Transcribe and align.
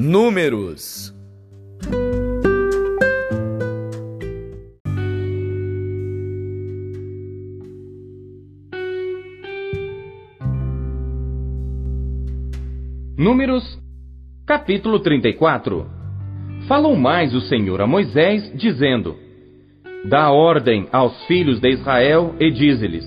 Números. 0.00 1.12
Números, 13.18 13.64
capítulo 14.46 15.00
34 15.00 15.84
Falou 16.68 16.94
mais 16.94 17.34
o 17.34 17.40
Senhor 17.40 17.80
a 17.80 17.86
Moisés, 17.88 18.52
dizendo: 18.54 19.16
Dá 20.08 20.30
ordem 20.30 20.86
aos 20.92 21.26
filhos 21.26 21.58
de 21.58 21.70
Israel 21.70 22.36
e 22.38 22.52
dize-lhes: 22.52 23.04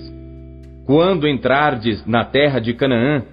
Quando 0.84 1.26
entrardes 1.26 2.04
na 2.04 2.26
terra 2.26 2.60
de 2.60 2.74
Canaã, 2.74 3.31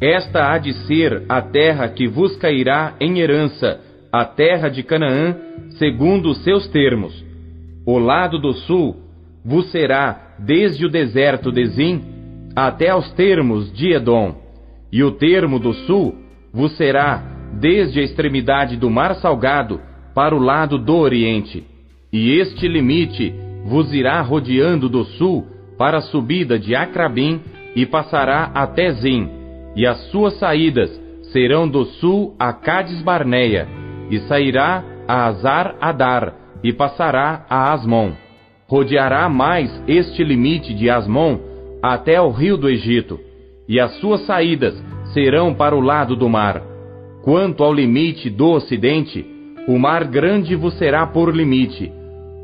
esta 0.00 0.52
há 0.52 0.58
de 0.58 0.72
ser 0.86 1.24
a 1.28 1.40
terra 1.40 1.88
que 1.88 2.06
vos 2.06 2.36
cairá 2.36 2.94
em 3.00 3.18
herança, 3.18 3.80
a 4.12 4.24
terra 4.24 4.68
de 4.68 4.82
Canaã, 4.82 5.36
segundo 5.78 6.30
os 6.30 6.42
seus 6.44 6.68
termos. 6.68 7.24
O 7.86 7.98
lado 7.98 8.38
do 8.38 8.52
sul 8.52 8.96
vos 9.44 9.70
será 9.70 10.34
desde 10.38 10.84
o 10.84 10.90
deserto 10.90 11.50
de 11.50 11.66
Zim 11.66 12.02
até 12.54 12.90
aos 12.90 13.10
termos 13.12 13.72
de 13.72 13.92
Edom 13.92 14.34
e 14.92 15.02
o 15.02 15.12
termo 15.12 15.58
do 15.58 15.72
sul 15.72 16.14
vos 16.52 16.76
será 16.76 17.22
desde 17.60 18.00
a 18.00 18.02
extremidade 18.02 18.76
do 18.76 18.90
mar 18.90 19.14
salgado 19.16 19.80
para 20.14 20.34
o 20.34 20.38
lado 20.38 20.78
do 20.78 20.96
oriente. 20.96 21.64
E 22.12 22.38
este 22.38 22.66
limite 22.66 23.34
vos 23.64 23.92
irá 23.92 24.20
rodeando 24.20 24.88
do 24.88 25.04
sul 25.04 25.46
para 25.76 25.98
a 25.98 26.02
subida 26.02 26.58
de 26.58 26.74
Acrabim 26.74 27.40
e 27.74 27.84
passará 27.84 28.50
até 28.54 28.90
Zim, 28.92 29.28
e 29.76 29.86
as 29.86 29.98
suas 30.10 30.38
saídas 30.38 30.90
serão 31.32 31.68
do 31.68 31.84
sul 31.84 32.34
a 32.38 32.52
Cades 32.52 33.02
Barneia, 33.02 33.68
e 34.10 34.18
sairá 34.20 34.82
a 35.06 35.26
Azar 35.26 35.76
Adar, 35.80 36.34
e 36.64 36.72
passará 36.72 37.44
a 37.48 37.72
Asmon. 37.72 38.12
Rodeará 38.66 39.28
mais 39.28 39.70
este 39.86 40.24
limite 40.24 40.72
de 40.74 40.88
Asmon 40.88 41.38
até 41.82 42.20
o 42.20 42.30
rio 42.30 42.56
do 42.56 42.68
Egito, 42.68 43.20
e 43.68 43.78
as 43.78 43.92
suas 44.00 44.24
saídas 44.24 44.74
serão 45.12 45.54
para 45.54 45.76
o 45.76 45.80
lado 45.80 46.16
do 46.16 46.28
mar. 46.28 46.62
Quanto 47.22 47.62
ao 47.62 47.74
limite 47.74 48.30
do 48.30 48.52
ocidente, 48.52 49.26
o 49.68 49.78
mar 49.78 50.04
grande 50.04 50.54
vos 50.54 50.74
será 50.78 51.06
por 51.06 51.34
limite. 51.34 51.92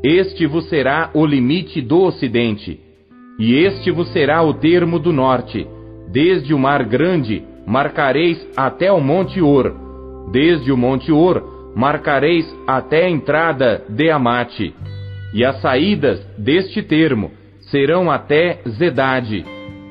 Este 0.03 0.45
vos 0.45 0.67
será 0.67 1.09
o 1.13 1.25
limite 1.25 1.81
do 1.81 2.01
ocidente. 2.01 2.79
E 3.39 3.55
este 3.55 3.89
vos 3.89 4.09
será 4.09 4.43
o 4.43 4.53
termo 4.53 4.99
do 4.99 5.13
norte. 5.13 5.65
Desde 6.11 6.53
o 6.53 6.59
mar 6.59 6.83
grande 6.83 7.43
marcareis 7.65 8.45
até 8.55 8.91
o 8.91 8.99
monte 8.99 9.41
Or. 9.41 9.73
Desde 10.31 10.71
o 10.71 10.77
monte 10.77 11.11
Or 11.11 11.73
marcareis 11.75 12.45
até 12.67 13.05
a 13.05 13.09
entrada 13.09 13.83
de 13.89 14.09
Amate. 14.09 14.73
E 15.33 15.43
as 15.43 15.59
saídas 15.61 16.23
deste 16.37 16.83
termo 16.83 17.31
serão 17.71 18.11
até 18.11 18.61
Zedade 18.67 19.43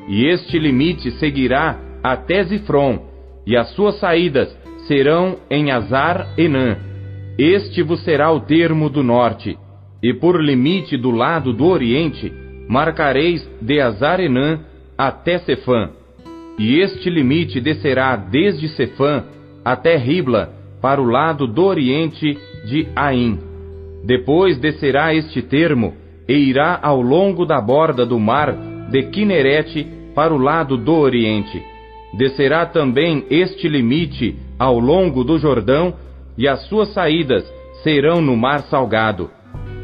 e 0.09 0.27
este 0.27 0.59
limite 0.59 1.11
seguirá 1.13 1.79
até 2.03 2.43
Zifron, 2.45 3.07
e 3.47 3.57
as 3.57 3.71
suas 3.75 3.99
saídas 3.99 4.55
serão 4.87 5.39
em 5.51 5.71
Azar 5.71 6.35
Enã. 6.37 6.77
Este 7.39 7.83
vos 7.83 8.03
será 8.05 8.31
o 8.31 8.41
termo 8.41 8.91
do 8.91 9.03
norte, 9.03 9.57
e 10.03 10.13
por 10.13 10.41
limite 10.41 10.97
do 10.97 11.11
lado 11.11 11.53
do 11.53 11.67
oriente 11.67 12.33
marcareis 12.69 13.49
de 13.61 13.81
Azar 13.81 14.21
Enã 14.21 14.61
até 14.99 15.39
Cefã. 15.39 15.91
E 16.59 16.81
este 16.81 17.09
limite 17.11 17.61
descerá 17.61 18.17
desde 18.17 18.69
Cefã 18.69 19.25
até 19.65 19.97
Ribla, 19.97 20.53
para 20.81 21.01
o 21.01 21.05
lado 21.05 21.47
do 21.47 21.65
oriente 21.65 22.37
de 22.65 22.89
Aim. 22.97 23.39
Depois 24.05 24.59
descerá 24.59 25.15
este 25.15 25.41
termo 25.41 25.95
e 26.29 26.35
irá 26.35 26.79
ao 26.83 27.01
longo 27.01 27.47
da 27.47 27.61
borda 27.61 28.05
do 28.05 28.19
mar 28.19 28.53
de 28.91 29.05
Quinerete 29.05 29.87
para 30.15 30.35
o 30.35 30.39
lado 30.39 30.77
do 30.77 30.93
oriente. 30.93 31.63
Descerá 32.15 32.67
também 32.67 33.25
este 33.31 33.69
limite 33.69 34.37
ao 34.59 34.79
longo 34.79 35.25
do 35.25 35.39
Jordão, 35.39 35.95
e 36.37 36.49
as 36.49 36.67
suas 36.67 36.93
saídas 36.93 37.45
serão 37.83 38.21
no 38.21 38.37
mar 38.37 38.63
salgado. 38.63 39.31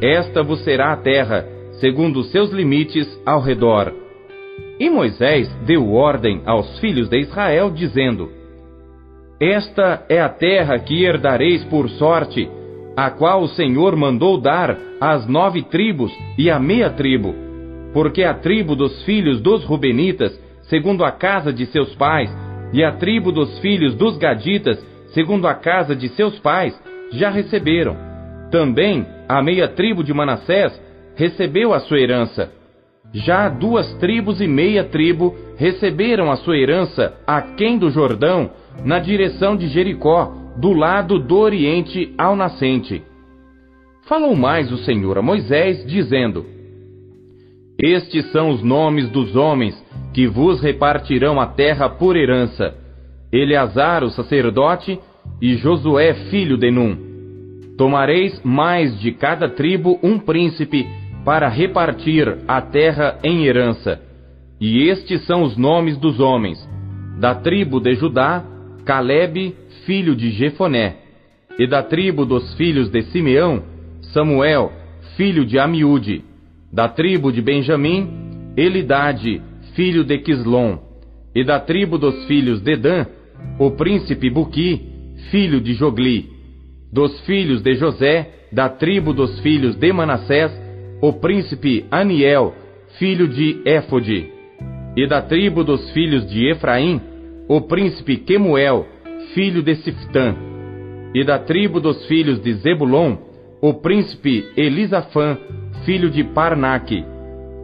Esta 0.01 0.43
vos 0.43 0.63
será 0.65 0.93
a 0.93 0.97
terra, 0.97 1.47
segundo 1.81 2.21
os 2.21 2.31
seus 2.31 2.51
limites 2.51 3.07
ao 3.25 3.41
redor. 3.41 3.93
E 4.79 4.89
Moisés 4.89 5.49
deu 5.67 5.93
ordem 5.93 6.43
aos 6.47 6.79
filhos 6.79 7.09
de 7.09 7.19
Israel, 7.19 7.71
dizendo: 7.71 8.31
Esta 9.41 10.05
é 10.09 10.21
a 10.21 10.29
terra 10.29 10.79
que 10.79 11.05
herdareis 11.05 11.65
por 11.65 11.89
sorte, 11.91 12.49
a 12.97 13.11
qual 13.11 13.43
o 13.43 13.49
Senhor 13.49 13.97
mandou 13.97 14.41
dar 14.41 14.77
às 15.01 15.27
nove 15.27 15.63
tribos 15.63 16.13
e 16.37 16.51
à 16.51 16.59
meia 16.59 16.91
tribo 16.91 17.49
porque 17.93 18.23
a 18.23 18.35
tribo 18.35 18.77
dos 18.77 19.03
filhos 19.05 19.41
dos 19.41 19.65
Rubenitas, 19.65 20.39
segundo 20.63 21.05
a 21.05 21.11
casa 21.11 21.53
de 21.53 21.67
seus 21.67 21.95
pais, 21.95 22.31
e 22.73 22.85
a 22.85 22.93
tribo 22.93 23.33
dos 23.33 23.59
filhos 23.61 23.95
dos 23.95 24.19
Gaditas, 24.19 24.79
segundo 25.15 25.49
a 25.49 25.55
casa 25.55 25.97
de 25.97 26.09
seus 26.11 26.39
pais, 26.39 26.79
já 27.13 27.31
receberam. 27.31 27.97
Também 28.51 29.07
a 29.29 29.43
meia 29.43 29.69
tribo 29.69 30.05
de 30.05 30.13
Manassés 30.13 30.81
recebeu 31.17 31.73
a 31.73 31.81
sua 31.81 31.99
herança. 31.99 32.53
Já 33.13 33.49
duas 33.49 33.93
tribos 33.95 34.41
e 34.41 34.47
meia 34.47 34.85
tribo 34.85 35.35
receberam 35.57 36.31
a 36.31 36.37
sua 36.37 36.57
herança 36.59 37.15
aquém 37.27 37.79
do 37.79 37.91
Jordão, 37.91 38.51
na 38.85 38.99
direção 38.99 39.57
de 39.57 39.69
Jericó, 39.69 40.33
do 40.57 40.73
lado 40.73 41.19
do 41.19 41.37
oriente 41.37 42.15
ao 42.19 42.37
nascente. 42.37 43.03
Falou 44.07 44.37
mais 44.37 44.71
o 44.71 44.79
Senhor 44.79 45.19
a 45.19 45.23
Moisés, 45.23 45.85
dizendo: 45.87 46.59
estes 47.81 48.33
são 48.33 48.51
os 48.51 48.61
nomes 48.61 49.09
dos 49.09 49.37
homens 49.37 49.81
que 50.13 50.27
vos 50.27 50.61
repartirão 50.61 51.41
a 51.41 51.47
terra 51.47 51.89
por 51.89 52.17
herança: 52.17 52.75
Eleazar, 53.33 54.03
o 54.03 54.11
sacerdote, 54.11 54.99
e 55.41 55.55
Josué, 55.55 56.13
filho 56.29 56.57
de 56.57 56.73
Num. 56.73 57.07
Tomareis 57.77 58.43
mais 58.43 58.99
de 58.99 59.13
cada 59.13 59.49
tribo 59.49 59.97
um 60.03 60.19
príncipe 60.19 60.89
para 61.29 61.47
repartir 61.47 62.39
a 62.49 62.63
terra 62.63 63.19
em 63.23 63.45
herança. 63.45 64.01
E 64.59 64.89
estes 64.89 65.27
são 65.27 65.43
os 65.43 65.59
nomes 65.59 65.99
dos 65.99 66.21
homens: 66.21 66.59
da 67.21 67.35
tribo 67.35 67.81
de 67.81 67.95
Judá, 67.97 68.43
Caleb, 68.87 69.55
filho 69.85 70.17
de 70.17 70.31
Jefoné, 70.31 70.97
e 71.59 71.67
da 71.67 71.83
tribo 71.83 72.25
dos 72.25 72.55
filhos 72.55 72.89
de 72.89 73.03
Simeão, 73.11 73.63
Samuel, 74.15 74.73
filho 75.19 75.45
de 75.45 75.59
Amiúde 75.59 76.25
da 76.73 76.89
tribo 76.89 77.31
de 77.31 77.43
Benjamim, 77.43 78.09
Elidade, 78.57 79.43
filho 79.75 80.05
de 80.05 80.17
Quislom. 80.21 80.79
E 81.35 81.45
da 81.45 81.61
tribo 81.61 81.99
dos 81.99 82.25
filhos 82.25 82.63
de 82.63 82.75
Dan, 82.75 83.05
o 83.59 83.73
príncipe 83.73 84.31
Buqui, 84.31 84.81
filho 85.31 85.61
de 85.61 85.75
Jogli. 85.75 86.31
Dos 86.91 87.21
filhos 87.27 87.61
de 87.61 87.75
José, 87.75 88.31
da 88.51 88.71
tribo 88.71 89.13
dos 89.13 89.41
filhos 89.41 89.77
de 89.77 89.93
Manassés, 89.93 90.68
o 91.01 91.13
príncipe 91.13 91.87
Aniel, 91.91 92.55
filho 92.99 93.29
de 93.29 93.61
Éfode. 93.65 94.33
E 94.97 95.07
da 95.07 95.23
tribo 95.23 95.63
dos 95.63 95.91
filhos 95.93 96.29
de 96.29 96.51
Efraim, 96.51 97.01
o 97.49 97.61
príncipe 97.61 98.17
Quemuel, 98.17 98.87
filho 99.33 99.63
de 99.63 99.77
Siftã. 99.77 100.35
E 101.15 101.25
da 101.25 101.39
tribo 101.39 101.81
dos 101.81 102.05
filhos 102.07 102.41
de 102.43 102.53
Zebulon, 102.55 103.17
o 103.61 103.75
príncipe 103.75 104.45
Elisafã, 104.57 105.39
filho 105.85 106.11
de 106.11 106.25
Parnaque, 106.25 107.05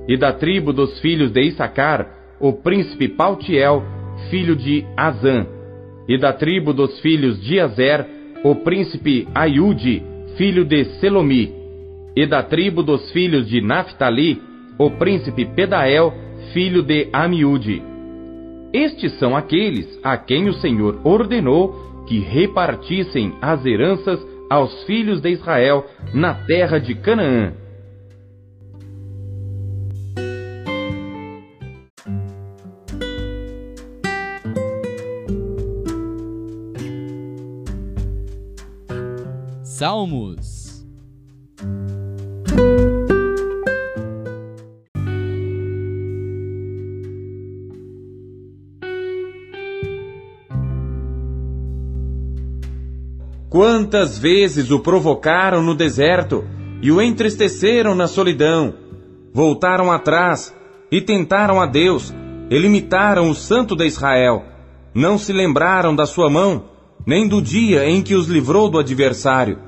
e 0.08 0.16
da 0.16 0.32
tribo 0.32 0.72
dos 0.72 1.00
filhos 1.00 1.30
de 1.30 1.42
Issacar, 1.42 2.08
o 2.40 2.52
príncipe 2.52 3.08
Paltiel, 3.08 3.82
filho 4.30 4.54
de 4.54 4.84
Azã, 4.96 5.46
e 6.08 6.18
da 6.18 6.32
tribo 6.32 6.72
dos 6.72 7.00
filhos 7.00 7.40
de 7.42 7.58
Azer, 7.58 8.06
o 8.44 8.54
príncipe 8.56 9.26
Aiude, 9.34 10.02
filho 10.36 10.64
de 10.64 10.84
Selomi, 11.00 11.63
e 12.16 12.26
da 12.26 12.42
tribo 12.42 12.82
dos 12.82 13.10
filhos 13.12 13.48
de 13.48 13.60
Naphtali, 13.60 14.40
o 14.78 14.90
príncipe 14.90 15.44
Pedael, 15.44 16.12
filho 16.52 16.82
de 16.82 17.08
Amiúde. 17.12 17.82
Estes 18.72 19.18
são 19.18 19.36
aqueles 19.36 19.86
a 20.02 20.16
quem 20.16 20.48
o 20.48 20.54
Senhor 20.54 21.00
ordenou 21.04 22.04
que 22.06 22.18
repartissem 22.18 23.32
as 23.40 23.64
heranças 23.64 24.20
aos 24.50 24.84
filhos 24.84 25.20
de 25.20 25.30
Israel 25.30 25.84
na 26.12 26.34
terra 26.34 26.78
de 26.78 26.94
Canaã 26.94 27.52
Salmos. 39.84 40.53
Quantas 53.54 54.18
vezes 54.18 54.72
o 54.72 54.80
provocaram 54.80 55.62
no 55.62 55.76
deserto 55.76 56.44
e 56.82 56.90
o 56.90 57.00
entristeceram 57.00 57.94
na 57.94 58.08
solidão. 58.08 58.74
Voltaram 59.32 59.92
atrás 59.92 60.52
e 60.90 61.00
tentaram 61.00 61.60
a 61.60 61.66
Deus, 61.66 62.12
e 62.50 62.58
limitaram 62.58 63.30
o 63.30 63.34
Santo 63.34 63.76
de 63.76 63.86
Israel. 63.86 64.42
Não 64.92 65.16
se 65.16 65.32
lembraram 65.32 65.94
da 65.94 66.04
sua 66.04 66.28
mão, 66.28 66.64
nem 67.06 67.28
do 67.28 67.40
dia 67.40 67.88
em 67.88 68.02
que 68.02 68.16
os 68.16 68.26
livrou 68.26 68.68
do 68.68 68.76
adversário. 68.76 69.60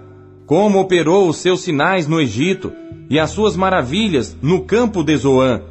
Como 0.47 0.81
operou 0.81 1.29
os 1.29 1.37
seus 1.37 1.61
sinais 1.61 2.09
no 2.09 2.21
Egito 2.21 2.73
e 3.09 3.21
as 3.21 3.31
suas 3.31 3.57
maravilhas 3.57 4.37
no 4.43 4.65
campo 4.65 5.05
de 5.05 5.17
Zoã, 5.17 5.63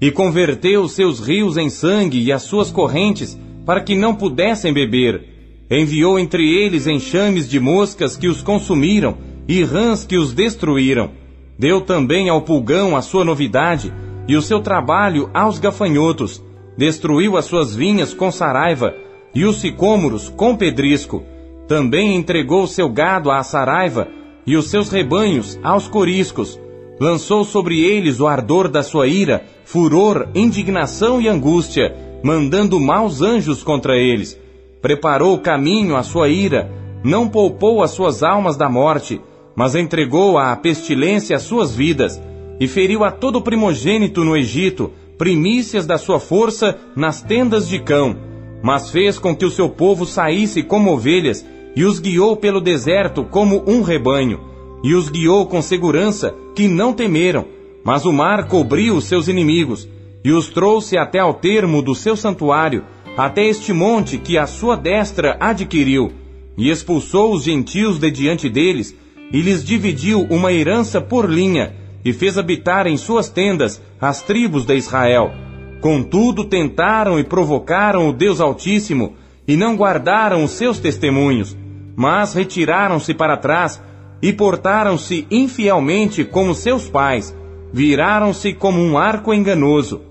e 0.00 0.10
converteu 0.10 0.82
os 0.82 0.90
seus 0.90 1.20
rios 1.20 1.56
em 1.56 1.70
sangue 1.70 2.20
e 2.20 2.32
as 2.32 2.42
suas 2.42 2.72
correntes 2.72 3.38
para 3.64 3.80
que 3.80 3.94
não 3.94 4.12
pudessem 4.12 4.72
beber. 4.72 5.29
Enviou 5.70 6.18
entre 6.18 6.42
eles 6.52 6.88
enxames 6.88 7.48
de 7.48 7.60
moscas 7.60 8.16
que 8.16 8.26
os 8.26 8.42
consumiram 8.42 9.16
e 9.46 9.62
rãs 9.62 10.04
que 10.04 10.16
os 10.16 10.32
destruíram. 10.32 11.12
Deu 11.56 11.80
também 11.80 12.28
ao 12.28 12.42
pulgão 12.42 12.96
a 12.96 13.02
sua 13.02 13.24
novidade 13.24 13.92
e 14.26 14.34
o 14.36 14.42
seu 14.42 14.60
trabalho 14.60 15.30
aos 15.32 15.60
gafanhotos. 15.60 16.42
Destruiu 16.76 17.36
as 17.36 17.44
suas 17.44 17.74
vinhas 17.74 18.12
com 18.12 18.32
saraiva 18.32 18.92
e 19.32 19.44
os 19.44 19.60
sicômoros 19.60 20.28
com 20.28 20.56
pedrisco. 20.56 21.22
Também 21.68 22.16
entregou 22.16 22.66
seu 22.66 22.88
gado 22.88 23.30
à 23.30 23.40
saraiva 23.44 24.08
e 24.44 24.56
os 24.56 24.68
seus 24.70 24.90
rebanhos 24.90 25.56
aos 25.62 25.86
coriscos. 25.86 26.58
Lançou 27.00 27.44
sobre 27.44 27.80
eles 27.80 28.18
o 28.18 28.26
ardor 28.26 28.68
da 28.68 28.82
sua 28.82 29.06
ira, 29.06 29.44
furor, 29.64 30.28
indignação 30.34 31.20
e 31.20 31.28
angústia, 31.28 31.94
mandando 32.24 32.80
maus 32.80 33.22
anjos 33.22 33.62
contra 33.62 33.96
eles. 33.96 34.36
Preparou 34.80 35.34
o 35.34 35.40
caminho 35.40 35.96
à 35.96 36.02
sua 36.02 36.28
ira, 36.28 36.70
não 37.04 37.28
poupou 37.28 37.82
as 37.82 37.90
suas 37.90 38.22
almas 38.22 38.56
da 38.56 38.68
morte, 38.68 39.20
mas 39.54 39.74
entregou 39.74 40.38
à 40.38 40.54
pestilência 40.56 41.36
as 41.36 41.42
suas 41.42 41.74
vidas, 41.74 42.20
e 42.58 42.66
feriu 42.66 43.04
a 43.04 43.10
todo 43.10 43.42
primogênito 43.42 44.24
no 44.24 44.36
Egito, 44.36 44.90
primícias 45.18 45.86
da 45.86 45.98
sua 45.98 46.18
força 46.18 46.78
nas 46.96 47.22
tendas 47.22 47.68
de 47.68 47.78
cão, 47.78 48.16
mas 48.62 48.90
fez 48.90 49.18
com 49.18 49.36
que 49.36 49.44
o 49.44 49.50
seu 49.50 49.68
povo 49.68 50.06
saísse 50.06 50.62
como 50.62 50.92
ovelhas, 50.92 51.44
e 51.76 51.84
os 51.84 51.98
guiou 51.98 52.36
pelo 52.36 52.60
deserto 52.60 53.24
como 53.24 53.62
um 53.66 53.82
rebanho, 53.82 54.40
e 54.82 54.94
os 54.94 55.08
guiou 55.08 55.46
com 55.46 55.60
segurança, 55.60 56.34
que 56.54 56.68
não 56.68 56.92
temeram, 56.92 57.44
mas 57.84 58.04
o 58.04 58.12
mar 58.12 58.48
cobriu 58.48 58.96
os 58.96 59.04
seus 59.04 59.28
inimigos, 59.28 59.88
e 60.24 60.32
os 60.32 60.48
trouxe 60.48 60.98
até 60.98 61.18
ao 61.18 61.34
termo 61.34 61.80
do 61.80 61.94
seu 61.94 62.16
santuário, 62.16 62.84
até 63.16 63.44
este 63.44 63.72
monte 63.72 64.18
que 64.18 64.38
a 64.38 64.46
sua 64.46 64.76
destra 64.76 65.36
adquiriu, 65.40 66.12
e 66.56 66.70
expulsou 66.70 67.32
os 67.32 67.44
gentios 67.44 67.98
de 67.98 68.10
diante 68.10 68.48
deles, 68.48 68.94
e 69.32 69.40
lhes 69.40 69.64
dividiu 69.64 70.26
uma 70.30 70.52
herança 70.52 71.00
por 71.00 71.28
linha, 71.30 71.74
e 72.04 72.12
fez 72.12 72.38
habitar 72.38 72.86
em 72.86 72.96
suas 72.96 73.28
tendas 73.28 73.80
as 74.00 74.22
tribos 74.22 74.64
de 74.64 74.74
Israel. 74.74 75.32
Contudo, 75.80 76.44
tentaram 76.44 77.18
e 77.18 77.24
provocaram 77.24 78.08
o 78.08 78.12
Deus 78.12 78.40
Altíssimo, 78.40 79.14
e 79.46 79.56
não 79.56 79.76
guardaram 79.76 80.44
os 80.44 80.52
seus 80.52 80.78
testemunhos, 80.78 81.56
mas 81.96 82.34
retiraram-se 82.34 83.14
para 83.14 83.36
trás, 83.36 83.82
e 84.22 84.32
portaram-se 84.32 85.26
infielmente 85.30 86.24
como 86.24 86.54
seus 86.54 86.88
pais, 86.88 87.34
viraram-se 87.72 88.52
como 88.52 88.80
um 88.80 88.98
arco 88.98 89.32
enganoso. 89.32 90.02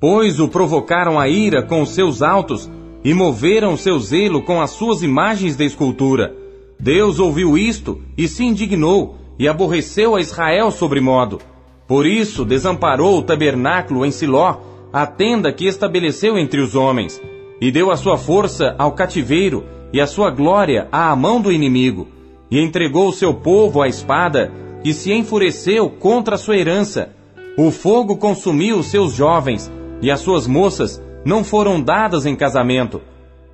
Pois 0.00 0.40
o 0.40 0.48
provocaram 0.48 1.20
a 1.20 1.28
ira 1.28 1.62
com 1.62 1.82
os 1.82 1.90
seus 1.90 2.22
altos, 2.22 2.70
e 3.04 3.14
moveram 3.14 3.76
seu 3.76 3.98
zelo 3.98 4.42
com 4.42 4.60
as 4.60 4.70
suas 4.70 5.02
imagens 5.02 5.56
de 5.56 5.64
escultura. 5.64 6.34
Deus 6.78 7.18
ouviu 7.18 7.56
isto 7.56 8.00
e 8.16 8.26
se 8.26 8.44
indignou, 8.44 9.16
e 9.38 9.46
aborreceu 9.46 10.16
a 10.16 10.20
Israel 10.20 10.70
sobremodo. 10.70 11.38
Por 11.86 12.06
isso 12.06 12.44
desamparou 12.44 13.18
o 13.18 13.22
tabernáculo 13.22 14.04
em 14.06 14.10
Siló, 14.10 14.56
a 14.92 15.06
tenda 15.06 15.52
que 15.52 15.66
estabeleceu 15.66 16.38
entre 16.38 16.60
os 16.60 16.74
homens, 16.74 17.20
e 17.60 17.70
deu 17.70 17.90
a 17.90 17.96
sua 17.96 18.16
força 18.16 18.74
ao 18.78 18.92
cativeiro 18.92 19.64
e 19.92 20.00
a 20.00 20.06
sua 20.06 20.30
glória 20.30 20.88
à 20.90 21.14
mão 21.14 21.40
do 21.40 21.52
inimigo, 21.52 22.08
e 22.50 22.58
entregou 22.58 23.08
o 23.08 23.12
seu 23.12 23.34
povo 23.34 23.82
à 23.82 23.88
espada, 23.88 24.52
e 24.82 24.94
se 24.94 25.12
enfureceu 25.12 25.90
contra 25.90 26.36
a 26.36 26.38
sua 26.38 26.56
herança. 26.56 27.10
O 27.56 27.70
fogo 27.70 28.16
consumiu 28.16 28.78
os 28.78 28.86
seus 28.86 29.14
jovens, 29.14 29.70
e 30.02 30.10
as 30.10 30.20
suas 30.20 30.46
moças 30.46 31.02
não 31.24 31.44
foram 31.44 31.80
dadas 31.80 32.26
em 32.26 32.34
casamento. 32.34 33.00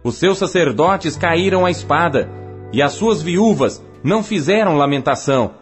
Os 0.02 0.16
seus 0.16 0.38
sacerdotes 0.38 1.16
caíram 1.16 1.66
à 1.66 1.70
espada, 1.70 2.30
e 2.72 2.80
as 2.80 2.92
suas 2.92 3.22
viúvas 3.22 3.84
não 4.02 4.22
fizeram 4.22 4.76
lamentação. 4.76 5.52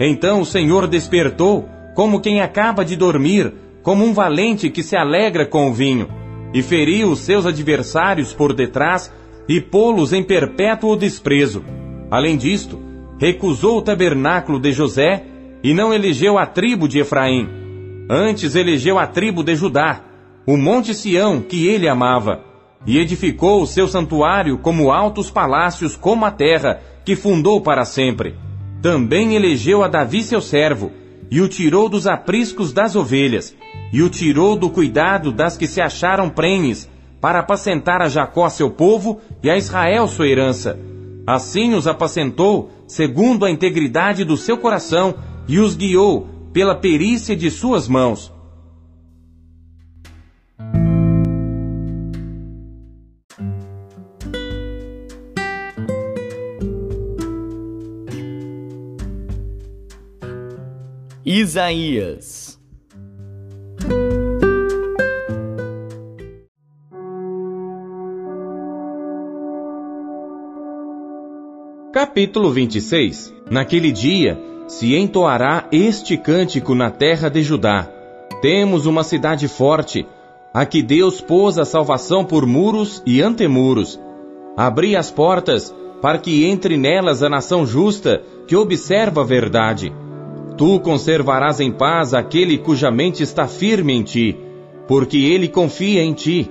Então 0.00 0.40
o 0.40 0.46
Senhor 0.46 0.86
despertou, 0.86 1.68
como 1.94 2.20
quem 2.20 2.40
acaba 2.40 2.84
de 2.84 2.96
dormir, 2.96 3.52
como 3.82 4.04
um 4.04 4.14
valente 4.14 4.70
que 4.70 4.82
se 4.82 4.96
alegra 4.96 5.46
com 5.46 5.68
o 5.68 5.72
vinho, 5.72 6.08
e 6.52 6.62
feriu 6.62 7.10
os 7.10 7.20
seus 7.20 7.44
adversários 7.44 8.32
por 8.32 8.54
detrás 8.54 9.12
e 9.48 9.60
pô-los 9.60 10.12
em 10.12 10.22
perpétuo 10.22 10.96
desprezo. 10.96 11.62
Além 12.10 12.36
disto, 12.36 12.80
recusou 13.18 13.78
o 13.78 13.82
tabernáculo 13.82 14.58
de 14.58 14.72
José 14.72 15.24
e 15.62 15.74
não 15.74 15.92
elegeu 15.92 16.38
a 16.38 16.46
tribo 16.46 16.88
de 16.88 17.00
Efraim. 17.00 17.48
Antes 18.08 18.54
elegeu 18.54 18.98
a 18.98 19.06
tribo 19.06 19.42
de 19.42 19.54
Judá, 19.56 20.02
o 20.46 20.56
monte 20.56 20.94
Sião 20.94 21.40
que 21.40 21.66
ele 21.66 21.88
amava 21.88 22.40
e 22.86 22.98
edificou 22.98 23.62
o 23.62 23.66
seu 23.66 23.88
santuário 23.88 24.58
como 24.58 24.90
altos 24.90 25.30
palácios 25.30 25.96
como 25.96 26.24
a 26.24 26.30
terra, 26.30 26.82
que 27.04 27.16
fundou 27.16 27.60
para 27.60 27.84
sempre. 27.84 28.34
Também 28.82 29.34
elegeu 29.34 29.82
a 29.82 29.88
Davi 29.88 30.22
seu 30.22 30.40
servo, 30.40 30.92
e 31.30 31.40
o 31.40 31.48
tirou 31.48 31.88
dos 31.88 32.06
apriscos 32.06 32.72
das 32.72 32.94
ovelhas, 32.94 33.56
e 33.90 34.02
o 34.02 34.10
tirou 34.10 34.54
do 34.56 34.68
cuidado 34.68 35.32
das 35.32 35.56
que 35.56 35.66
se 35.66 35.80
acharam 35.80 36.28
prenhes, 36.28 36.90
para 37.20 37.38
apacentar 37.38 38.02
a 38.02 38.08
Jacó 38.08 38.50
seu 38.50 38.70
povo 38.70 39.18
e 39.42 39.48
a 39.48 39.56
Israel 39.56 40.06
sua 40.06 40.28
herança. 40.28 40.78
Assim 41.26 41.72
os 41.72 41.86
apacentou, 41.86 42.70
segundo 42.86 43.46
a 43.46 43.50
integridade 43.50 44.24
do 44.24 44.36
seu 44.36 44.58
coração, 44.58 45.14
e 45.48 45.58
os 45.58 45.74
guiou 45.74 46.28
pela 46.52 46.74
perícia 46.74 47.34
de 47.34 47.50
suas 47.50 47.88
mãos. 47.88 48.33
Isaías. 61.26 62.60
Capítulo 71.94 72.50
26 72.50 73.32
Naquele 73.50 73.90
dia 73.90 74.38
se 74.68 74.94
entoará 74.94 75.66
este 75.72 76.18
cântico 76.18 76.74
na 76.74 76.90
terra 76.90 77.30
de 77.30 77.42
Judá. 77.42 77.88
Temos 78.42 78.84
uma 78.84 79.02
cidade 79.02 79.48
forte, 79.48 80.06
a 80.52 80.66
que 80.66 80.82
Deus 80.82 81.22
pôs 81.22 81.58
a 81.58 81.64
salvação 81.64 82.22
por 82.22 82.44
muros 82.44 83.02
e 83.06 83.22
antemuros. 83.22 83.98
Abri 84.58 84.94
as 84.94 85.10
portas, 85.10 85.74
para 86.02 86.18
que 86.18 86.44
entre 86.44 86.76
nelas 86.76 87.22
a 87.22 87.30
nação 87.30 87.66
justa, 87.66 88.22
que 88.46 88.54
observa 88.54 89.22
a 89.22 89.24
verdade. 89.24 89.90
Tu 90.56 90.78
conservarás 90.80 91.58
em 91.58 91.72
paz 91.72 92.14
aquele 92.14 92.58
cuja 92.58 92.88
mente 92.88 93.24
está 93.24 93.48
firme 93.48 93.92
em 93.92 94.02
ti, 94.04 94.36
porque 94.86 95.18
ele 95.18 95.48
confia 95.48 96.02
em 96.02 96.12
ti. 96.12 96.48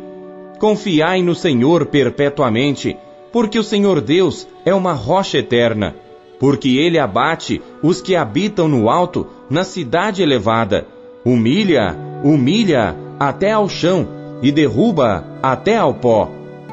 Confiai 0.60 1.22
no 1.22 1.34
Senhor 1.34 1.86
perpetuamente, 1.86 2.98
porque 3.32 3.58
o 3.58 3.64
Senhor 3.64 4.02
Deus 4.02 4.46
é 4.66 4.76
uma 4.76 4.92
rocha 4.92 5.38
eterna, 5.38 5.96
porque 6.38 6.78
ele 6.78 7.00
abate 7.00 7.62
os 7.82 8.02
que 8.02 8.14
habitam 8.14 8.68
no 8.68 8.90
alto, 8.90 9.26
na 9.50 9.64
cidade 9.64 10.22
elevada. 10.22 10.86
Humilha, 11.24 11.96
humilha 12.26 12.98
até 13.18 13.54
ao 13.54 13.70
chão 13.70 14.06
e 14.42 14.52
derruba 14.52 15.26
até 15.42 15.78
ao 15.78 15.94
pó. 15.94 16.30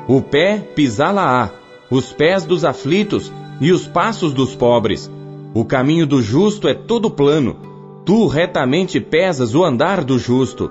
O 0.09 0.21
pé 0.21 0.59
pisá-la-á, 0.75 1.51
os 1.89 2.13
pés 2.13 2.45
dos 2.45 2.65
aflitos 2.65 3.33
e 3.61 3.71
os 3.71 3.87
passos 3.87 4.33
dos 4.33 4.57
pobres 4.57 5.09
o 5.53 5.65
caminho 5.65 6.07
do 6.07 6.23
justo 6.23 6.69
é 6.69 6.75
todo 6.75 7.11
plano. 7.11 7.57
Tu 8.05 8.27
retamente 8.27 9.01
pesas 9.01 9.55
o 9.55 9.65
andar 9.65 10.05
do 10.05 10.19
justo. 10.19 10.71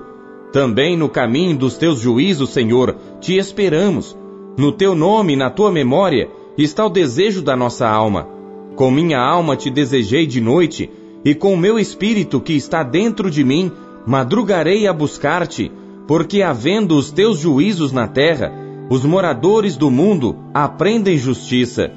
Também 0.52 0.96
no 0.96 1.08
caminho 1.08 1.56
dos 1.56 1.76
teus 1.76 2.00
juízos, 2.00 2.50
Senhor, 2.50 2.96
te 3.20 3.36
esperamos. 3.36 4.16
No 4.56 4.72
teu 4.72 4.94
nome 4.94 5.34
e 5.34 5.36
na 5.36 5.50
tua 5.50 5.70
memória 5.70 6.30
está 6.56 6.84
o 6.84 6.90
desejo 6.90 7.42
da 7.42 7.54
nossa 7.54 7.88
alma. 7.88 8.26
Com 8.74 8.90
minha 8.90 9.18
alma 9.18 9.54
te 9.54 9.70
desejei 9.70 10.26
de 10.26 10.40
noite, 10.40 10.90
e 11.24 11.34
com 11.34 11.52
o 11.52 11.58
meu 11.58 11.78
espírito 11.78 12.40
que 12.40 12.54
está 12.54 12.82
dentro 12.82 13.30
de 13.30 13.44
mim, 13.44 13.70
madrugarei 14.06 14.86
a 14.86 14.92
buscar-te, 14.92 15.70
porque 16.08 16.42
havendo 16.42 16.96
os 16.96 17.10
teus 17.10 17.38
juízos 17.38 17.92
na 17.92 18.08
terra, 18.08 18.52
os 18.88 19.04
moradores 19.04 19.76
do 19.76 19.90
mundo 19.90 20.36
aprendem 20.54 21.18
justiça. 21.18 21.92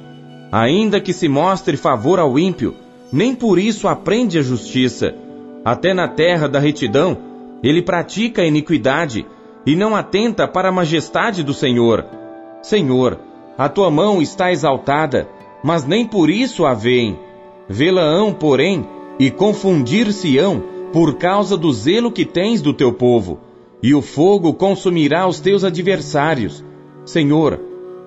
Ainda 0.56 1.00
que 1.00 1.12
se 1.12 1.28
mostre 1.28 1.76
favor 1.76 2.20
ao 2.20 2.38
ímpio, 2.38 2.76
nem 3.12 3.34
por 3.34 3.58
isso 3.58 3.88
aprende 3.88 4.38
a 4.38 4.42
justiça. 4.42 5.12
Até 5.64 5.92
na 5.92 6.06
terra 6.06 6.48
da 6.48 6.60
retidão, 6.60 7.18
ele 7.60 7.82
pratica 7.82 8.40
a 8.42 8.46
iniquidade 8.46 9.26
e 9.66 9.74
não 9.74 9.96
atenta 9.96 10.46
para 10.46 10.68
a 10.68 10.72
majestade 10.72 11.42
do 11.42 11.52
Senhor. 11.52 12.06
Senhor, 12.62 13.18
a 13.58 13.68
tua 13.68 13.90
mão 13.90 14.22
está 14.22 14.52
exaltada, 14.52 15.28
mas 15.64 15.84
nem 15.84 16.06
por 16.06 16.30
isso 16.30 16.64
a 16.64 16.72
veem. 16.72 17.18
Vê-la-ão, 17.68 18.32
porém, 18.32 18.86
e 19.18 19.32
confundir-se-ão 19.32 20.62
por 20.92 21.16
causa 21.16 21.56
do 21.56 21.72
zelo 21.72 22.12
que 22.12 22.24
tens 22.24 22.62
do 22.62 22.72
teu 22.72 22.92
povo, 22.92 23.40
e 23.82 23.92
o 23.92 24.00
fogo 24.00 24.54
consumirá 24.54 25.26
os 25.26 25.40
teus 25.40 25.64
adversários. 25.64 26.64
Senhor, 27.04 27.58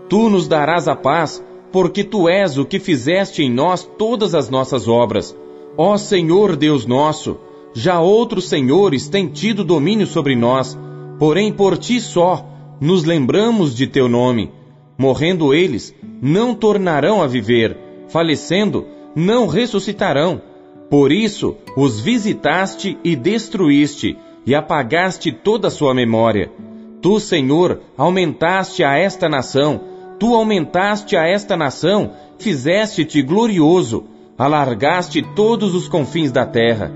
tu 0.08 0.30
nos 0.30 0.48
darás 0.48 0.88
a 0.88 0.96
paz, 0.96 1.44
porque 1.72 2.04
tu 2.04 2.30
és 2.30 2.58
o 2.58 2.66
que 2.66 2.80
fizeste 2.80 3.44
em 3.44 3.52
nós 3.52 3.84
todas 3.98 4.34
as 4.34 4.50
nossas 4.50 4.88
obras. 4.88 5.36
Ó 5.78 5.98
Senhor 5.98 6.56
Deus 6.56 6.86
nosso, 6.86 7.38
já 7.74 8.00
outros 8.00 8.50
senhores 8.50 9.08
têm 9.08 9.28
tido 9.28 9.64
domínio 9.64 10.08
sobre 10.08 10.36
nós, 10.36 10.78
porém 11.20 11.52
por 11.52 11.78
ti 11.78 12.00
só 12.00 12.46
nos 12.80 13.04
lembramos 13.04 13.76
de 13.76 13.88
teu 13.88 14.08
nome. 14.08 14.52
Morrendo 14.98 15.54
eles, 15.54 15.94
não 16.22 16.56
tornarão 16.56 17.22
a 17.22 17.28
viver, 17.28 17.78
falecendo, 18.08 18.88
não 19.16 19.48
ressuscitarão. 19.48 20.42
Por 20.90 21.12
isso 21.12 21.56
os 21.76 22.00
visitaste 22.00 22.98
e 23.04 23.16
destruíste, 23.16 24.18
e 24.46 24.56
apagaste 24.56 25.32
toda 25.32 25.68
a 25.68 25.72
sua 25.72 25.94
memória. 25.94 26.50
Tu, 27.02 27.20
Senhor, 27.20 27.82
aumentaste 27.98 28.84
a 28.84 28.98
esta 28.98 29.28
nação, 29.28 29.82
tu 30.20 30.34
aumentaste 30.34 31.16
a 31.16 31.28
esta 31.28 31.56
nação, 31.56 32.12
fizeste-te 32.38 33.22
glorioso, 33.22 34.06
alargaste 34.38 35.22
todos 35.36 35.76
os 35.76 35.88
confins 35.88 36.32
da 36.32 36.46
terra. 36.46 36.92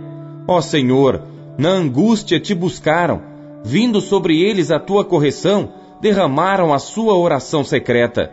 Ó 0.48 0.62
Senhor, 0.62 1.24
na 1.58 1.70
angústia 1.70 2.40
te 2.40 2.54
buscaram, 2.54 3.22
vindo 3.64 4.02
sobre 4.02 4.42
eles 4.42 4.72
a 4.72 4.80
tua 4.80 5.06
correção, 5.06 5.72
derramaram 6.02 6.74
a 6.74 6.80
sua 6.80 7.16
oração 7.16 7.64
secreta. 7.64 8.32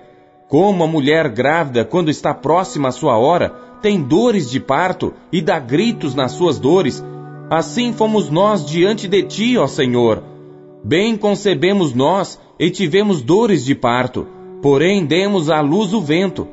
Como 0.49 0.83
a 0.83 0.87
mulher 0.87 1.29
grávida, 1.29 1.85
quando 1.85 2.11
está 2.11 2.33
próxima 2.33 2.89
à 2.89 2.93
sua 2.93 3.19
hora, 3.19 3.51
tem 3.83 4.01
dores 4.01 4.51
de 4.51 4.59
parto 4.59 5.13
e 5.31 5.43
dá 5.43 5.59
gritos 5.59 6.15
nas 6.15 6.33
suas 6.33 6.59
dores, 6.59 7.05
assim 7.51 7.93
fomos 7.93 8.31
nós 8.31 8.65
diante 8.65 9.07
de 9.07 9.23
ti, 9.23 9.59
ó 9.59 9.67
Senhor. 9.67 10.23
Bem 10.83 11.17
concebemos 11.17 11.93
nós 11.93 12.41
e 12.59 12.71
tivemos 12.71 13.21
dores 13.21 13.65
de 13.65 13.75
parto, 13.75 14.27
porém 14.63 15.05
demos 15.05 15.51
à 15.51 15.61
luz 15.61 15.93
o 15.93 16.01
vento. 16.01 16.47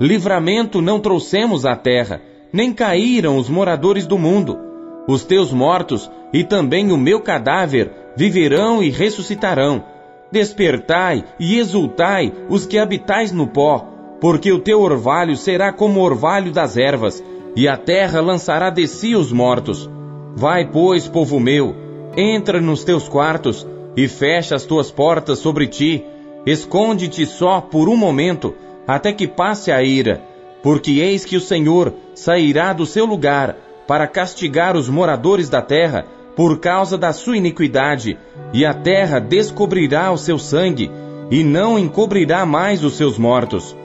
Livramento 0.00 0.80
não 0.80 0.98
trouxemos 0.98 1.66
à 1.66 1.76
terra, 1.76 2.20
nem 2.52 2.72
caíram 2.72 3.36
os 3.36 3.48
moradores 3.48 4.06
do 4.06 4.18
mundo. 4.18 4.58
Os 5.06 5.24
teus 5.24 5.52
mortos 5.52 6.10
e 6.32 6.44
também 6.44 6.92
o 6.92 6.96
meu 6.96 7.20
cadáver 7.20 7.90
viverão 8.16 8.82
e 8.82 8.90
ressuscitarão 8.90 9.84
Despertai 10.32 11.24
e 11.40 11.58
exultai 11.58 12.32
os 12.48 12.64
que 12.64 12.78
habitais 12.78 13.32
no 13.32 13.48
pó, 13.48 13.88
porque 14.20 14.52
o 14.52 14.60
teu 14.60 14.80
orvalho 14.80 15.36
será 15.36 15.72
como 15.72 15.98
o 15.98 16.02
orvalho 16.04 16.52
das 16.52 16.76
ervas, 16.76 17.22
e 17.56 17.66
a 17.66 17.76
terra 17.76 18.20
lançará 18.20 18.70
de 18.70 18.86
si 18.86 19.16
os 19.16 19.32
mortos. 19.32 19.90
Vai, 20.36 20.70
pois, 20.70 21.08
povo 21.08 21.40
meu, 21.40 21.74
entra 22.16 22.60
nos 22.60 22.84
teus 22.84 23.08
quartos 23.08 23.66
e 23.96 24.06
fecha 24.06 24.54
as 24.54 24.64
tuas 24.64 24.88
portas 24.88 25.40
sobre 25.40 25.66
ti. 25.66 26.04
Esconde-te 26.50 27.24
só 27.26 27.60
por 27.60 27.88
um 27.88 27.96
momento, 27.96 28.56
até 28.84 29.12
que 29.12 29.28
passe 29.28 29.70
a 29.70 29.84
ira, 29.84 30.20
porque 30.64 30.98
eis 30.98 31.24
que 31.24 31.36
o 31.36 31.40
Senhor 31.40 31.94
sairá 32.12 32.72
do 32.72 32.84
seu 32.84 33.06
lugar 33.06 33.56
para 33.86 34.08
castigar 34.08 34.76
os 34.76 34.88
moradores 34.88 35.48
da 35.48 35.62
terra 35.62 36.04
por 36.34 36.58
causa 36.58 36.98
da 36.98 37.12
sua 37.12 37.36
iniquidade, 37.36 38.18
e 38.52 38.66
a 38.66 38.74
terra 38.74 39.20
descobrirá 39.20 40.10
o 40.10 40.18
seu 40.18 40.40
sangue, 40.40 40.90
e 41.30 41.44
não 41.44 41.78
encobrirá 41.78 42.44
mais 42.44 42.82
os 42.82 42.96
seus 42.96 43.16
mortos. 43.16 43.76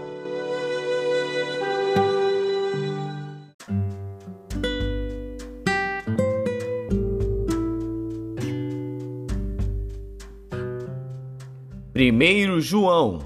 João 12.67 13.19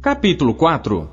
Capítulo 0.00 0.54
4 0.54 1.10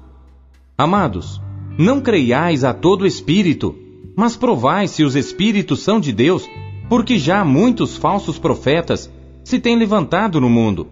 Amados, 0.77 1.41
não 1.77 1.99
creiais 1.99 2.63
a 2.63 2.73
todo 2.73 3.05
espírito, 3.05 3.75
mas 4.15 4.37
provai 4.37 4.87
se 4.87 5.03
os 5.03 5.17
espíritos 5.17 5.81
são 5.81 5.99
de 5.99 6.13
Deus, 6.13 6.49
porque 6.87 7.19
já 7.19 7.43
muitos 7.43 7.97
falsos 7.97 8.39
profetas 8.39 9.11
se 9.43 9.59
têm 9.59 9.75
levantado 9.75 10.39
no 10.39 10.49
mundo. 10.49 10.87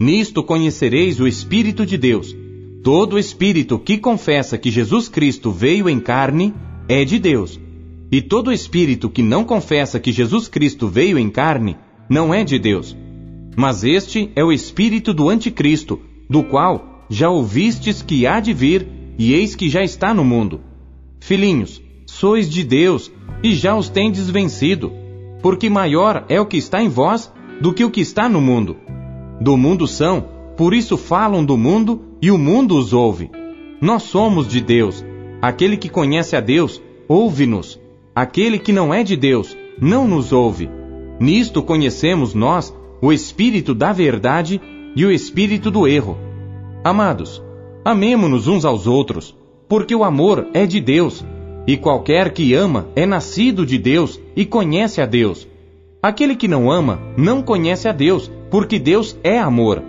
Nisto 0.00 0.42
conhecereis 0.42 1.20
o 1.20 1.28
Espírito 1.28 1.84
de 1.84 1.98
Deus. 1.98 2.45
Todo 2.86 3.18
espírito 3.18 3.80
que 3.80 3.98
confessa 3.98 4.56
que 4.56 4.70
Jesus 4.70 5.08
Cristo 5.08 5.50
veio 5.50 5.88
em 5.88 5.98
carne 5.98 6.54
é 6.88 7.04
de 7.04 7.18
Deus. 7.18 7.58
E 8.12 8.22
todo 8.22 8.52
espírito 8.52 9.10
que 9.10 9.22
não 9.22 9.42
confessa 9.42 9.98
que 9.98 10.12
Jesus 10.12 10.46
Cristo 10.46 10.86
veio 10.86 11.18
em 11.18 11.28
carne 11.28 11.76
não 12.08 12.32
é 12.32 12.44
de 12.44 12.60
Deus. 12.60 12.96
Mas 13.56 13.82
este 13.82 14.30
é 14.36 14.44
o 14.44 14.52
espírito 14.52 15.12
do 15.12 15.28
anticristo, 15.28 15.98
do 16.30 16.44
qual 16.44 17.04
já 17.10 17.28
ouvistes 17.28 18.02
que 18.02 18.24
há 18.24 18.38
de 18.38 18.52
vir, 18.52 18.86
e 19.18 19.34
eis 19.34 19.56
que 19.56 19.68
já 19.68 19.82
está 19.82 20.14
no 20.14 20.24
mundo. 20.24 20.60
Filhinhos, 21.18 21.82
sois 22.06 22.48
de 22.48 22.62
Deus, 22.62 23.10
e 23.42 23.52
já 23.52 23.74
os 23.74 23.88
tendes 23.88 24.30
vencido, 24.30 24.92
porque 25.42 25.68
maior 25.68 26.24
é 26.28 26.40
o 26.40 26.46
que 26.46 26.56
está 26.56 26.80
em 26.80 26.88
vós 26.88 27.32
do 27.60 27.72
que 27.72 27.82
o 27.82 27.90
que 27.90 28.00
está 28.00 28.28
no 28.28 28.40
mundo. 28.40 28.76
Do 29.40 29.56
mundo 29.56 29.88
são, 29.88 30.24
por 30.56 30.72
isso 30.72 30.96
falam 30.96 31.44
do 31.44 31.56
mundo, 31.56 32.05
e 32.20 32.30
o 32.30 32.38
mundo 32.38 32.76
os 32.76 32.92
ouve. 32.92 33.30
Nós 33.80 34.04
somos 34.04 34.48
de 34.48 34.60
Deus. 34.60 35.04
Aquele 35.40 35.76
que 35.76 35.88
conhece 35.88 36.34
a 36.34 36.40
Deus, 36.40 36.82
ouve-nos. 37.08 37.78
Aquele 38.14 38.58
que 38.58 38.72
não 38.72 38.92
é 38.92 39.02
de 39.02 39.16
Deus, 39.16 39.56
não 39.80 40.08
nos 40.08 40.32
ouve. 40.32 40.68
Nisto 41.20 41.62
conhecemos 41.62 42.34
nós 42.34 42.74
o 43.00 43.12
espírito 43.12 43.74
da 43.74 43.92
verdade 43.92 44.60
e 44.94 45.04
o 45.04 45.10
espírito 45.10 45.70
do 45.70 45.86
erro. 45.86 46.16
Amados, 46.82 47.42
amemo-nos 47.84 48.48
uns 48.48 48.64
aos 48.64 48.86
outros, 48.86 49.36
porque 49.68 49.94
o 49.94 50.04
amor 50.04 50.46
é 50.54 50.64
de 50.64 50.80
Deus, 50.80 51.24
e 51.66 51.76
qualquer 51.76 52.32
que 52.32 52.54
ama 52.54 52.86
é 52.94 53.04
nascido 53.04 53.66
de 53.66 53.76
Deus 53.76 54.20
e 54.34 54.44
conhece 54.44 55.00
a 55.00 55.06
Deus. 55.06 55.46
Aquele 56.02 56.36
que 56.36 56.46
não 56.46 56.70
ama 56.70 57.00
não 57.16 57.42
conhece 57.42 57.88
a 57.88 57.92
Deus, 57.92 58.30
porque 58.50 58.78
Deus 58.78 59.18
é 59.22 59.38
amor. 59.38 59.82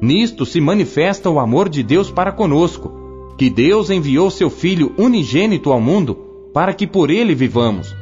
Nisto 0.00 0.46
se 0.46 0.60
manifesta 0.60 1.28
o 1.28 1.38
amor 1.38 1.68
de 1.68 1.82
Deus 1.82 2.10
para 2.10 2.32
conosco, 2.32 3.34
que 3.36 3.50
Deus 3.50 3.90
enviou 3.90 4.30
seu 4.30 4.48
Filho 4.48 4.94
unigênito 4.98 5.72
ao 5.72 5.80
mundo 5.80 6.14
para 6.52 6.72
que 6.72 6.86
por 6.86 7.10
ele 7.10 7.34
vivamos. 7.34 7.94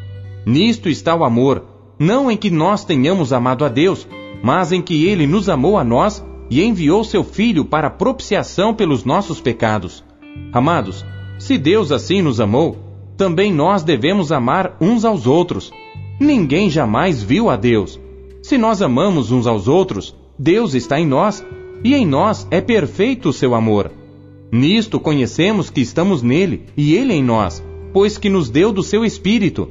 Nisto 0.46 0.88
está 0.88 1.14
o 1.14 1.24
amor, 1.24 1.64
não 1.98 2.30
em 2.30 2.36
que 2.36 2.50
nós 2.50 2.84
tenhamos 2.84 3.32
amado 3.32 3.64
a 3.64 3.68
Deus, 3.68 4.06
mas 4.42 4.72
em 4.72 4.80
que 4.80 5.06
ele 5.06 5.26
nos 5.26 5.48
amou 5.48 5.76
a 5.76 5.84
nós 5.84 6.24
e 6.50 6.62
enviou 6.62 7.04
seu 7.04 7.22
Filho 7.22 7.64
para 7.64 7.90
propiciação 7.90 8.74
pelos 8.74 9.04
nossos 9.04 9.40
pecados. 9.40 10.04
Amados, 10.52 11.04
se 11.38 11.58
Deus 11.58 11.92
assim 11.92 12.22
nos 12.22 12.40
amou, 12.40 12.76
também 13.16 13.52
nós 13.52 13.82
devemos 13.82 14.32
amar 14.32 14.76
uns 14.80 15.04
aos 15.04 15.26
outros. 15.26 15.72
Ninguém 16.20 16.70
jamais 16.70 17.22
viu 17.22 17.50
a 17.50 17.56
Deus. 17.56 18.00
Se 18.42 18.56
nós 18.56 18.80
amamos 18.80 19.30
uns 19.30 19.46
aos 19.46 19.68
outros, 19.68 20.16
Deus 20.38 20.74
está 20.74 20.98
em 20.98 21.06
nós, 21.06 21.44
e 21.84 21.94
em 21.94 22.06
nós 22.06 22.46
é 22.50 22.60
perfeito 22.60 23.28
o 23.28 23.32
seu 23.32 23.54
amor. 23.54 23.90
Nisto 24.50 24.98
conhecemos 24.98 25.70
que 25.70 25.80
estamos 25.80 26.22
nele 26.22 26.62
e 26.76 26.94
ele 26.94 27.12
em 27.12 27.22
nós, 27.22 27.62
pois 27.92 28.16
que 28.16 28.28
nos 28.28 28.48
deu 28.48 28.72
do 28.72 28.82
seu 28.82 29.04
Espírito. 29.04 29.68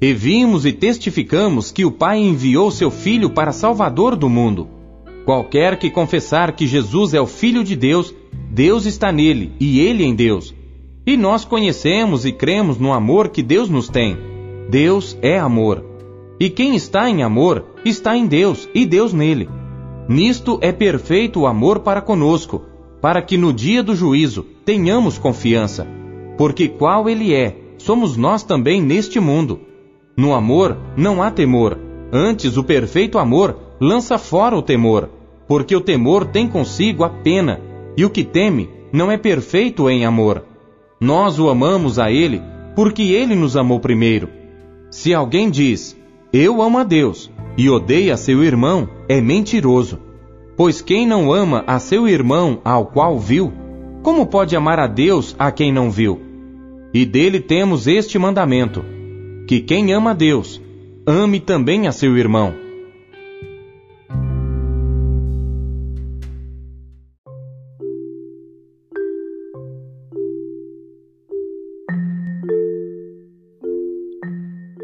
E 0.00 0.12
vimos 0.12 0.66
e 0.66 0.72
testificamos 0.72 1.70
que 1.70 1.84
o 1.84 1.90
Pai 1.90 2.18
enviou 2.18 2.70
seu 2.70 2.90
Filho 2.90 3.30
para 3.30 3.52
Salvador 3.52 4.16
do 4.16 4.28
mundo. 4.28 4.68
Qualquer 5.24 5.78
que 5.78 5.90
confessar 5.90 6.52
que 6.52 6.66
Jesus 6.66 7.14
é 7.14 7.20
o 7.20 7.26
Filho 7.26 7.64
de 7.64 7.74
Deus, 7.74 8.14
Deus 8.50 8.84
está 8.84 9.10
nele 9.10 9.52
e 9.58 9.80
ele 9.80 10.04
em 10.04 10.14
Deus. 10.14 10.54
E 11.06 11.16
nós 11.16 11.44
conhecemos 11.44 12.24
e 12.24 12.32
cremos 12.32 12.78
no 12.78 12.92
amor 12.92 13.28
que 13.28 13.42
Deus 13.42 13.70
nos 13.70 13.88
tem. 13.88 14.16
Deus 14.68 15.16
é 15.22 15.38
amor. 15.38 15.84
E 16.38 16.50
quem 16.50 16.74
está 16.74 17.08
em 17.08 17.22
amor, 17.22 17.64
está 17.84 18.16
em 18.16 18.26
Deus 18.26 18.68
e 18.74 18.84
Deus 18.84 19.12
nele. 19.12 19.48
Nisto 20.08 20.58
é 20.62 20.70
perfeito 20.70 21.40
o 21.40 21.46
amor 21.46 21.80
para 21.80 22.00
conosco, 22.00 22.62
para 23.00 23.20
que 23.20 23.36
no 23.36 23.52
dia 23.52 23.82
do 23.82 23.94
juízo 23.94 24.46
tenhamos 24.64 25.18
confiança. 25.18 25.86
Porque 26.38 26.68
qual 26.68 27.08
ele 27.08 27.34
é, 27.34 27.56
somos 27.78 28.16
nós 28.16 28.42
também 28.42 28.80
neste 28.80 29.18
mundo. 29.18 29.60
No 30.16 30.34
amor 30.34 30.76
não 30.96 31.22
há 31.22 31.30
temor, 31.30 31.78
antes 32.12 32.56
o 32.56 32.64
perfeito 32.64 33.18
amor 33.18 33.56
lança 33.80 34.16
fora 34.16 34.56
o 34.56 34.62
temor, 34.62 35.10
porque 35.46 35.74
o 35.74 35.80
temor 35.80 36.24
tem 36.26 36.48
consigo 36.48 37.04
a 37.04 37.08
pena, 37.08 37.60
e 37.96 38.04
o 38.04 38.10
que 38.10 38.24
teme 38.24 38.70
não 38.92 39.10
é 39.10 39.16
perfeito 39.16 39.90
em 39.90 40.04
amor. 40.04 40.44
Nós 41.00 41.38
o 41.38 41.48
amamos 41.48 41.98
a 41.98 42.10
Ele 42.10 42.40
porque 42.74 43.02
Ele 43.02 43.34
nos 43.34 43.56
amou 43.56 43.80
primeiro. 43.80 44.28
Se 44.90 45.12
alguém 45.12 45.50
diz, 45.50 45.96
Eu 46.32 46.60
amo 46.60 46.78
a 46.78 46.84
Deus, 46.84 47.30
e 47.56 47.70
odeia 47.70 48.16
seu 48.16 48.42
irmão, 48.42 48.88
é 49.08 49.20
mentiroso. 49.20 49.98
Pois 50.56 50.80
quem 50.80 51.06
não 51.06 51.32
ama 51.32 51.64
a 51.66 51.78
seu 51.78 52.08
irmão 52.08 52.60
ao 52.64 52.86
qual 52.86 53.18
viu, 53.18 53.52
como 54.02 54.26
pode 54.26 54.56
amar 54.56 54.78
a 54.78 54.86
Deus 54.86 55.36
a 55.38 55.50
quem 55.50 55.72
não 55.72 55.90
viu? 55.90 56.20
E 56.92 57.04
dele 57.04 57.40
temos 57.40 57.86
este 57.86 58.18
mandamento: 58.18 58.84
que 59.46 59.60
quem 59.60 59.92
ama 59.92 60.10
a 60.10 60.14
Deus, 60.14 60.60
ame 61.06 61.40
também 61.40 61.86
a 61.86 61.92
seu 61.92 62.16
irmão. 62.16 62.65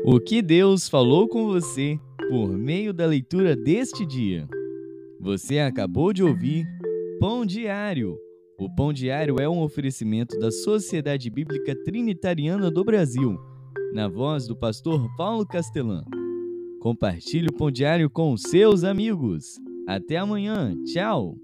O 0.04 0.18
que 0.18 0.42
Deus 0.42 0.88
falou 0.88 1.28
com 1.28 1.46
você 1.46 1.96
por 2.28 2.48
meio 2.48 2.92
da 2.92 3.06
leitura 3.06 3.54
deste 3.54 4.04
dia? 4.04 4.48
Você 5.20 5.60
acabou 5.60 6.12
de 6.12 6.24
ouvir 6.24 6.66
Pão 7.20 7.46
Diário. 7.46 8.18
O 8.58 8.68
Pão 8.74 8.92
Diário 8.92 9.38
é 9.38 9.48
um 9.48 9.62
oferecimento 9.62 10.36
da 10.40 10.50
Sociedade 10.50 11.30
Bíblica 11.30 11.76
Trinitariana 11.84 12.68
do 12.68 12.82
Brasil, 12.82 13.38
na 13.92 14.08
voz 14.08 14.48
do 14.48 14.56
pastor 14.56 15.08
Paulo 15.16 15.46
Castelã. 15.46 16.02
Compartilhe 16.80 17.46
o 17.46 17.52
Pão 17.52 17.70
Diário 17.70 18.10
com 18.10 18.36
seus 18.36 18.82
amigos. 18.82 19.60
Até 19.86 20.16
amanhã. 20.16 20.76
Tchau. 20.84 21.36